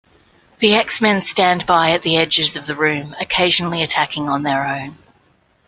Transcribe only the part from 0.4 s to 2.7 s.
The X-Men stand-by at the edges of